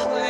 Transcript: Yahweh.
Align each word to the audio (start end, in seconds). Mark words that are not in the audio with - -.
Yahweh. 0.00 0.29